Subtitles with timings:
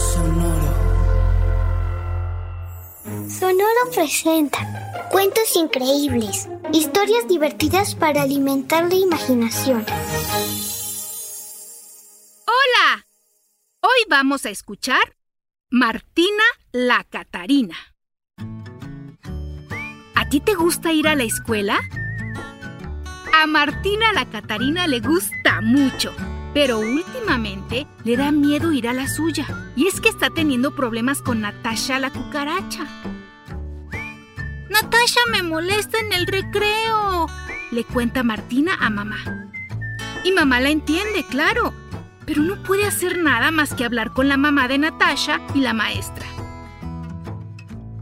[0.00, 0.72] Sonoro.
[3.28, 9.84] Sonoro presenta cuentos increíbles, historias divertidas para alimentar la imaginación.
[12.46, 13.04] ¡Hola!
[13.82, 15.16] Hoy vamos a escuchar
[15.70, 17.76] Martina la Catarina.
[20.14, 21.78] ¿A ti te gusta ir a la escuela?
[23.34, 26.14] A Martina la Catarina le gusta mucho.
[26.52, 29.46] Pero últimamente le da miedo ir a la suya.
[29.76, 32.86] Y es que está teniendo problemas con Natasha la cucaracha.
[34.68, 37.26] Natasha me molesta en el recreo,
[37.70, 39.50] le cuenta Martina a mamá.
[40.24, 41.72] Y mamá la entiende, claro.
[42.26, 45.72] Pero no puede hacer nada más que hablar con la mamá de Natasha y la
[45.72, 46.26] maestra.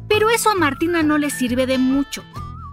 [0.08, 2.24] Pero eso a Martina no le sirve de mucho.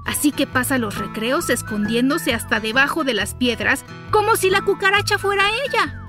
[0.05, 3.83] Así que pasa los recreos escondiéndose hasta debajo de las piedras
[4.15, 6.07] como si la cucaracha fuera ella.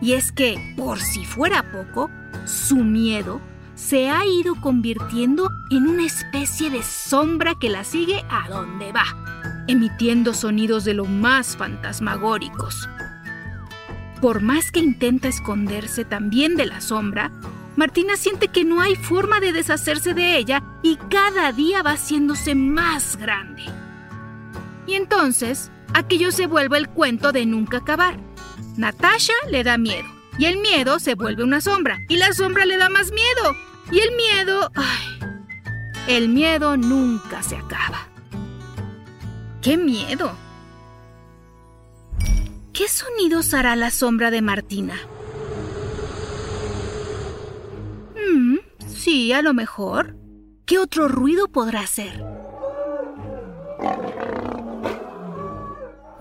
[0.00, 2.10] Y es que, por si fuera poco,
[2.46, 3.42] su miedo
[3.74, 9.04] se ha ido convirtiendo en una especie de sombra que la sigue a donde va,
[9.68, 12.88] emitiendo sonidos de lo más fantasmagóricos.
[14.22, 17.30] Por más que intenta esconderse también de la sombra,
[17.76, 22.54] Martina siente que no hay forma de deshacerse de ella y cada día va haciéndose
[22.54, 23.64] más grande.
[24.86, 28.18] Y entonces, aquello se vuelve el cuento de nunca acabar.
[28.76, 32.78] Natasha le da miedo y el miedo se vuelve una sombra y la sombra le
[32.78, 33.54] da más miedo
[33.90, 34.70] y el miedo...
[34.74, 35.18] ¡Ay!
[36.08, 38.08] El miedo nunca se acaba.
[39.60, 40.32] ¡Qué miedo!
[42.72, 44.94] ¿Qué sonidos hará la sombra de Martina?
[48.16, 48.56] Mm,
[48.88, 50.16] sí, a lo mejor.
[50.64, 52.24] ¿Qué otro ruido podrá hacer?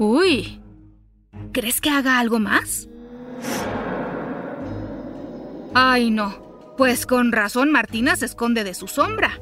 [0.03, 0.59] Uy,
[1.51, 2.89] ¿crees que haga algo más?
[5.75, 6.73] Ay, no.
[6.75, 9.39] Pues con razón Martina se esconde de su sombra.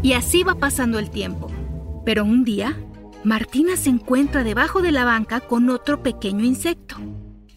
[0.00, 1.50] Y así va pasando el tiempo.
[2.04, 2.78] Pero un día,
[3.24, 6.96] Martina se encuentra debajo de la banca con otro pequeño insecto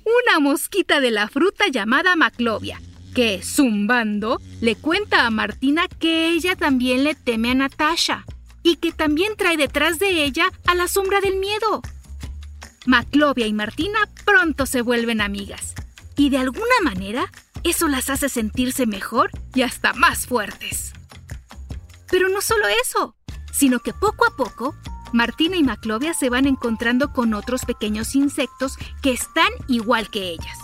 [0.03, 2.81] una mosquita de la fruta llamada Maclovia,
[3.13, 8.25] que, zumbando, le cuenta a Martina que ella también le teme a Natasha
[8.63, 11.81] y que también trae detrás de ella a la sombra del miedo.
[12.85, 15.73] Maclovia y Martina pronto se vuelven amigas
[16.15, 17.31] y de alguna manera
[17.63, 20.93] eso las hace sentirse mejor y hasta más fuertes.
[22.09, 23.15] Pero no solo eso,
[23.53, 24.75] sino que poco a poco
[25.13, 30.57] Martina y Maclovia se van encontrando con otros pequeños insectos que están igual que ellas.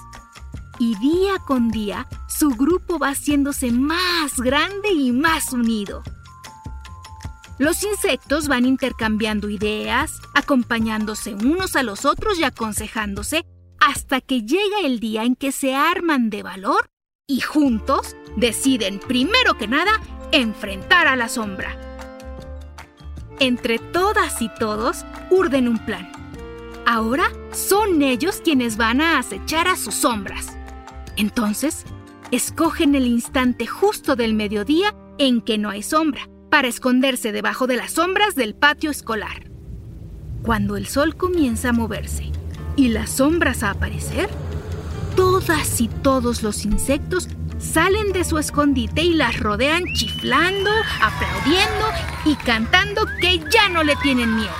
[0.79, 6.03] Y día con día, su grupo va haciéndose más grande y más unido.
[7.57, 13.45] Los insectos van intercambiando ideas, acompañándose unos a los otros y aconsejándose
[13.79, 16.89] hasta que llega el día en que se arman de valor
[17.25, 19.99] y juntos deciden primero que nada
[20.31, 21.75] enfrentar a la sombra.
[23.39, 26.11] Entre todas y todos urden un plan.
[26.85, 30.56] Ahora son ellos quienes van a acechar a sus sombras.
[31.17, 31.83] Entonces,
[32.31, 37.75] escogen el instante justo del mediodía en que no hay sombra, para esconderse debajo de
[37.75, 39.49] las sombras del patio escolar.
[40.43, 42.31] Cuando el sol comienza a moverse
[42.75, 44.29] y las sombras a aparecer,
[45.15, 50.69] todas y todos los insectos salen de su escondite y las rodean chiflando,
[51.01, 51.85] aplaudiendo
[52.25, 54.53] y cantando que ya no le tienen miedo.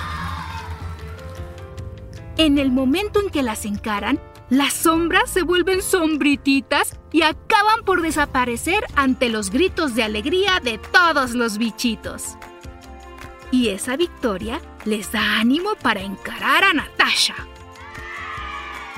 [2.36, 8.00] En el momento en que las encaran, las sombras se vuelven sombrititas y acaban por
[8.00, 12.36] desaparecer ante los gritos de alegría de todos los bichitos.
[13.50, 17.34] Y esa victoria les da ánimo para encarar a Natasha.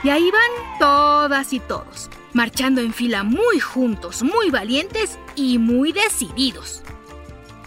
[0.02, 5.92] Y ahí van todas y todos, marchando en fila muy juntos, muy valientes y muy
[5.92, 6.82] decididos.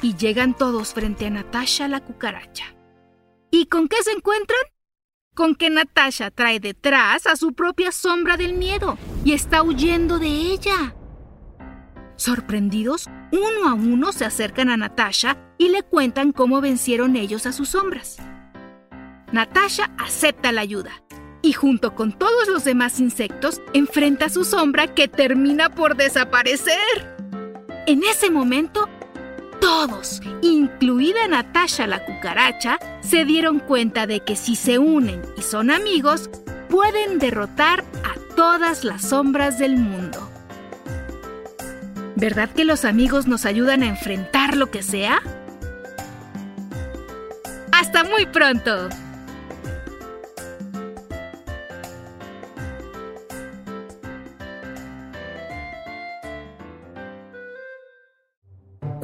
[0.01, 2.75] Y llegan todos frente a Natasha la cucaracha.
[3.51, 4.59] ¿Y con qué se encuentran?
[5.33, 10.27] Con que Natasha trae detrás a su propia sombra del miedo y está huyendo de
[10.27, 10.95] ella.
[12.15, 17.51] Sorprendidos, uno a uno se acercan a Natasha y le cuentan cómo vencieron ellos a
[17.51, 18.17] sus sombras.
[19.31, 20.91] Natasha acepta la ayuda
[21.41, 27.17] y junto con todos los demás insectos enfrenta a su sombra que termina por desaparecer.
[27.87, 28.87] En ese momento,
[29.63, 35.71] todos, incluida Natasha la cucaracha, se dieron cuenta de que si se unen y son
[35.71, 36.29] amigos,
[36.69, 40.29] pueden derrotar a todas las sombras del mundo.
[42.17, 45.21] ¿Verdad que los amigos nos ayudan a enfrentar lo que sea?
[47.71, 48.89] ¡Hasta muy pronto!